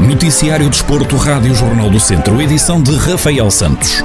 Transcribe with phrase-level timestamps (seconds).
[0.00, 4.02] Noticiário Desporto, Rádio Jornal do Centro, edição de Rafael Santos.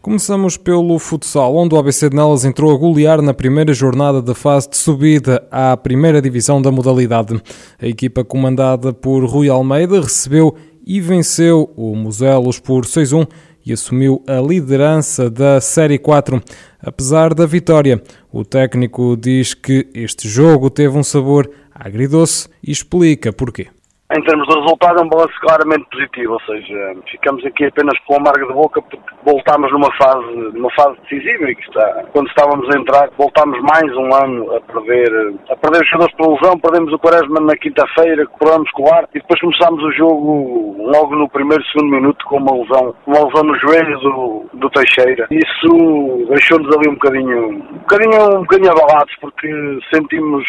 [0.00, 4.34] Começamos pelo futsal, onde o ABC de Nelas entrou a golear na primeira jornada da
[4.34, 7.38] fase de subida à primeira divisão da modalidade.
[7.78, 10.54] A equipa comandada por Rui Almeida recebeu
[10.88, 13.28] e venceu o Muselos por 6-1
[13.64, 16.42] e assumiu a liderança da Série 4.
[16.80, 18.02] Apesar da vitória,
[18.32, 23.66] o técnico diz que este jogo teve um sabor agridoce e explica porquê.
[24.10, 28.14] Em termos de resultado, é um balanço claramente positivo, ou seja, ficamos aqui apenas com
[28.14, 32.26] a amarga de boca porque voltámos numa fase, numa fase decisiva e que está, quando
[32.28, 36.58] estávamos a entrar, voltámos mais um ano a perder, a perder os jogadores por lesão,
[36.58, 41.14] perdemos o Quaresma na quinta-feira, perdemos com o ar e depois começámos o jogo logo
[41.14, 45.28] no primeiro, segundo minuto com uma lesão, uma lesão no joelho do, do Teixeira.
[45.30, 49.48] Isso deixou-nos ali um bocadinho, um bocadinho, um bocadinho abalados porque
[49.92, 50.46] sentimos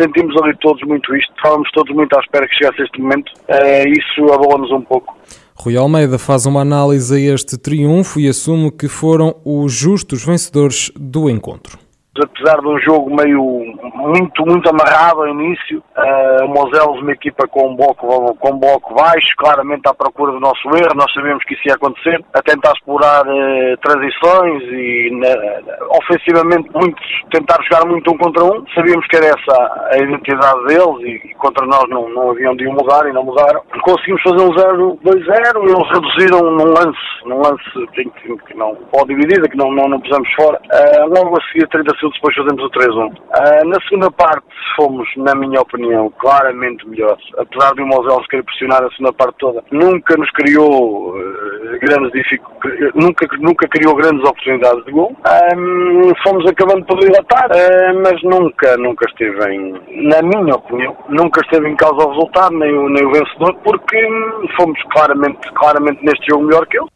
[0.00, 3.88] sentimos ali todos muito isto, estávamos todos muito à espera que chegasse este momento, uh,
[3.88, 5.16] isso abalou-nos um pouco.
[5.54, 10.90] Rui Almeida faz uma análise a este triunfo e assume que foram os justos vencedores
[10.96, 11.81] do encontro
[12.20, 13.42] apesar de um jogo meio
[13.94, 18.94] muito, muito amarrado ao início, uh, o Moselos, uma equipa com um, bloco, com bloco
[18.94, 22.72] baixo, claramente à procura do nosso erro, nós sabíamos que isso ia acontecer, a tentar
[22.72, 25.10] explorar uh, transições e
[26.02, 31.00] ofensivamente muitos, tentar jogar muito um contra um, sabíamos que era essa a identidade deles
[31.00, 33.62] e, e contra nós não, não haviam de mudar e não mudaram.
[33.82, 39.12] Conseguimos fazer um 0-2-0 e eles reduziram num lance, num lance que, que não pode
[39.14, 40.60] dividida, que não, não, não pusemos fora.
[40.72, 43.12] Uh, logo a seguir 30 depois fazemos o 3-1.
[43.12, 47.24] Uh, ah, na segunda parte fomos, na minha opinião, claramente melhores.
[47.36, 52.12] Apesar de o Moselos querer pressionar a segunda parte toda, nunca nos criou uh, grandes
[52.12, 55.16] dificuldades, nunca, nunca criou grandes oportunidades de gol.
[55.24, 55.48] Ah,
[56.22, 61.68] fomos acabando por dilatar, uh, mas nunca, nunca esteve em, na minha opinião, nunca esteve
[61.68, 63.98] em causa o resultado, nem o, nem o vencedor, porque
[64.56, 66.88] fomos claramente, claramente neste jogo melhor que ele.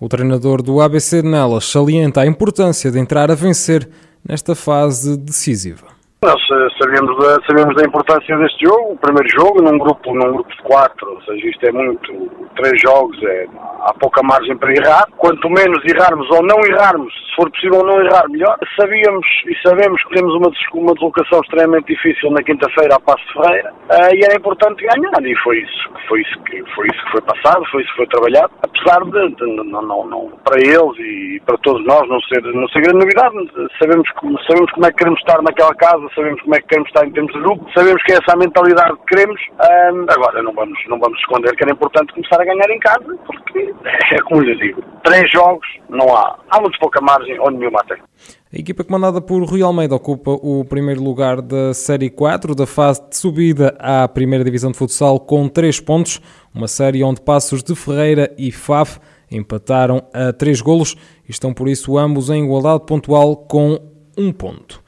[0.00, 3.88] O treinador do ABC Nelas salienta a importância de entrar a vencer
[4.26, 5.93] nesta fase decisiva.
[6.24, 10.32] Nós eh, sabemos da, sabemos da importância deste jogo, o primeiro jogo num grupo, num
[10.32, 13.46] grupo de quatro, ou seja, isto é muito, três jogos, é,
[13.82, 15.04] há pouca margem para errar.
[15.18, 18.56] Quanto menos errarmos ou não errarmos, se for possível não errar melhor.
[18.78, 23.72] Sabíamos e sabemos que temos uma, uma deslocação extremamente difícil na quinta-feira à Passo Ferreira
[23.90, 27.22] uh, e era importante ganhar e foi isso, foi isso que foi isso que foi
[27.22, 28.52] passado, foi isso que foi trabalhado.
[28.62, 32.68] Apesar de, de não, não, não, para eles e para todos nós não ser, não
[32.68, 33.34] ser grande novidade,
[33.78, 34.08] sabemos,
[34.46, 37.12] sabemos como é que queremos estar naquela casa, sabemos como é que queremos estar em
[37.12, 39.40] termos de grupo, sabemos que é essa a mentalidade que queremos.
[39.52, 43.16] Um, agora, não vamos, não vamos esconder que era importante começar a ganhar em casa,
[43.26, 43.74] porque
[44.12, 47.96] é como lhe digo, três jogos, não há, há muito pouca margem ou nenhuma até.
[47.96, 53.02] A equipa comandada por Rui Almeida ocupa o primeiro lugar da Série 4 da fase
[53.08, 56.20] de subida à primeira divisão de futsal com 3 pontos,
[56.54, 60.94] uma série onde Passos de Ferreira e FAF empataram a 3 golos
[61.28, 63.76] e estão por isso ambos em igualdade pontual com
[64.16, 64.83] 1 ponto.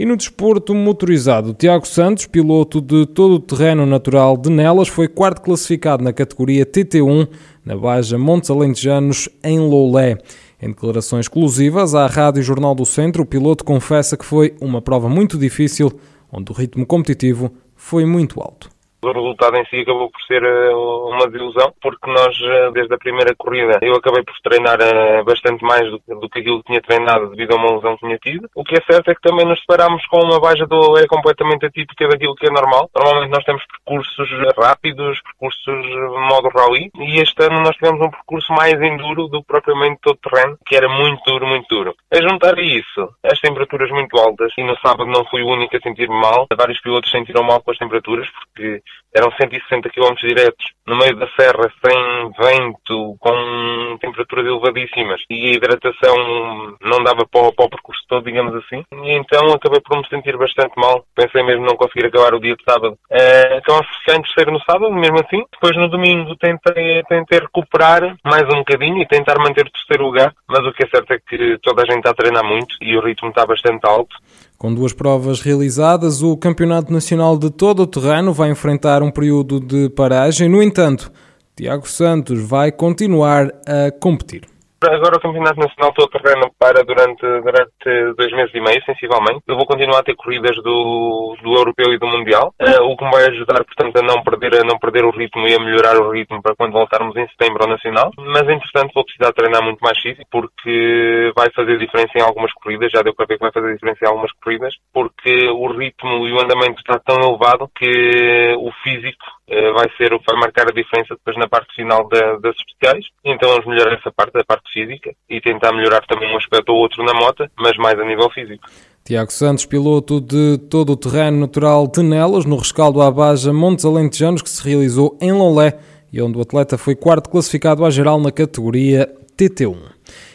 [0.00, 5.08] E no desporto motorizado, Tiago Santos, piloto de todo o terreno natural de Nelas, foi
[5.08, 7.26] quarto classificado na categoria TT1
[7.64, 10.16] na Baja Montes Alentejanos, em Loulé.
[10.62, 15.08] Em declarações exclusivas à Rádio Jornal do Centro, o piloto confessa que foi uma prova
[15.08, 15.90] muito difícil,
[16.30, 18.70] onde o ritmo competitivo foi muito alto.
[19.00, 22.98] O resultado em si acabou por ser eh, uma desilusão, porque nós, eh, desde a
[22.98, 27.30] primeira corrida, eu acabei por treinar eh, bastante mais do, que aquilo que tinha treinado
[27.30, 28.50] devido a uma lesão que tinha tido.
[28.56, 31.66] O que é certo é que também nos separámos com uma baixa do é completamente
[31.66, 32.90] atípica daquilo que é normal.
[32.96, 35.86] Normalmente nós temos percursos rápidos, percursos
[36.28, 40.18] modo rally, e este ano nós tivemos um percurso mais enduro do que propriamente todo
[40.18, 41.94] terreno, que era muito duro, muito duro.
[42.12, 45.76] A juntar a isso, as temperaturas muito altas, e no sábado não fui o único
[45.76, 48.82] a sentir-me mal, vários pilotos sentiram mal com as temperaturas, porque
[49.14, 55.52] eram 160 km diretos no meio da serra, sem vento, com temperaturas elevadíssimas e a
[55.52, 58.84] hidratação não dava para, para o percurso todo, digamos assim.
[58.92, 61.04] E então acabei por me sentir bastante mal.
[61.14, 62.98] Pensei mesmo não conseguir acabar o dia de sábado.
[63.10, 65.44] Uh, então fiquei em terceiro no sábado, mesmo assim.
[65.52, 70.32] Depois no domingo tentei, tentei recuperar mais um bocadinho e tentar manter o terceiro lugar,
[70.46, 72.96] mas o que é certo é que toda a gente está a treinar muito e
[72.96, 74.16] o ritmo está bastante alto.
[74.58, 79.60] Com duas provas realizadas, o Campeonato Nacional de Todo o Terreno vai enfrentar um período
[79.60, 80.48] de paragem.
[80.48, 81.12] No entanto,
[81.54, 84.42] Tiago Santos vai continuar a competir.
[84.80, 89.42] Agora o Campeonato Nacional todo terreno para durante, durante dois meses e meio, sensivelmente.
[89.48, 93.04] Eu vou continuar a ter corridas do, do Europeu e do Mundial, uh, o que
[93.04, 95.98] me vai ajudar, portanto, a não, perder, a não perder o ritmo e a melhorar
[95.98, 98.12] o ritmo para quando voltarmos em setembro ao Nacional.
[98.18, 102.92] Mas, entretanto, vou precisar treinar muito mais físico, porque vai fazer diferença em algumas corridas,
[102.94, 106.32] já deu para ver que vai fazer diferença em algumas corridas, porque o ritmo e
[106.32, 110.68] o andamento está tão elevado que o físico uh, vai ser o que vai marcar
[110.68, 113.04] a diferença depois na parte final da, das especiais.
[113.24, 116.78] Então vamos melhorar essa parte, da parte física, e tentar melhorar também um aspecto ou
[116.78, 118.68] outro na moto, mas mais a nível físico.
[119.04, 123.84] Tiago Santos, piloto de todo o terreno natural de Nelas, no rescaldo à Baja Montes
[123.84, 125.78] Alentejanos, que se realizou em Lolé,
[126.12, 129.76] e onde o atleta foi quarto classificado à geral na categoria TT1.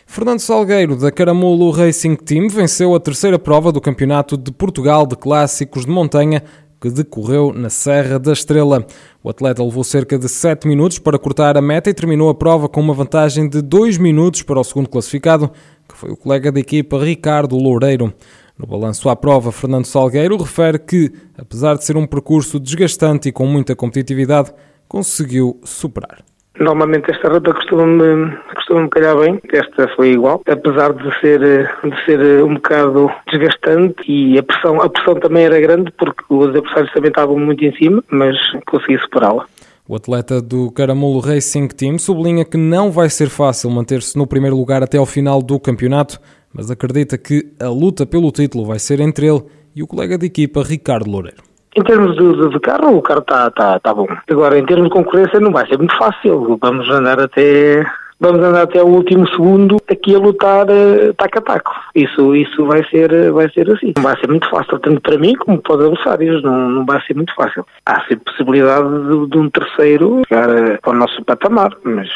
[0.06, 5.16] Fernando Salgueiro, da Caramulo Racing Team, venceu a terceira prova do Campeonato de Portugal de
[5.16, 6.44] Clássicos de Montanha,
[6.84, 8.86] que decorreu na Serra da Estrela.
[9.24, 12.68] O atleta levou cerca de 7 minutos para cortar a meta e terminou a prova
[12.68, 15.50] com uma vantagem de 2 minutos para o segundo classificado,
[15.88, 18.14] que foi o colega da equipa Ricardo Loureiro.
[18.60, 23.32] No balanço à prova, Fernando Salgueiro refere que, apesar de ser um percurso desgastante e
[23.32, 24.52] com muita competitividade,
[24.86, 26.18] conseguiu superar.
[26.60, 28.38] Normalmente esta ruta costuma-me
[28.74, 34.38] costuma calhar bem, esta foi igual, apesar de ser, de ser um bocado desgastante e
[34.38, 38.04] a pressão, a pressão também era grande porque os adversários também estavam muito em cima,
[38.10, 38.36] mas
[38.66, 39.46] consegui superá-la.
[39.88, 44.56] O atleta do Caramulo Racing Team sublinha que não vai ser fácil manter-se no primeiro
[44.56, 46.20] lugar até ao final do campeonato,
[46.54, 49.44] mas acredita que a luta pelo título vai ser entre ele
[49.76, 51.44] e o colega de equipa Ricardo Loureiro.
[51.76, 54.06] Em termos de, de, de carro, o carro está tá, tá bom.
[54.30, 56.58] Agora, em termos de concorrência, não vai ser muito fácil.
[56.62, 57.84] Vamos andar até
[58.20, 61.76] vamos andar até o último segundo aqui a lutar uh, taco a taco.
[61.96, 63.94] Isso, isso vai, ser, vai ser assim.
[63.96, 66.44] Não vai ser muito fácil, tanto para mim como para os adversários.
[66.44, 67.66] Não, não vai ser muito fácil.
[67.86, 72.10] Há sempre possibilidade de, de um terceiro chegar uh, ao nosso patamar, mas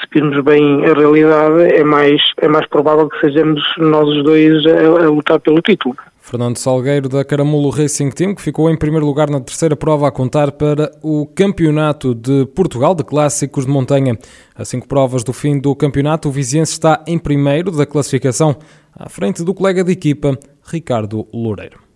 [0.00, 4.64] se virmos bem a realidade, é mais, é mais provável que sejamos nós os dois
[4.66, 5.96] a, a lutar pelo título.
[6.28, 10.10] Fernando Salgueiro da Caramulo Racing Team, que ficou em primeiro lugar na terceira prova a
[10.10, 14.18] contar para o Campeonato de Portugal de Clássicos de Montanha.
[14.54, 18.54] A cinco provas do fim do campeonato, o Viziense está em primeiro da classificação,
[18.94, 21.87] à frente do colega de equipa, Ricardo Loureiro.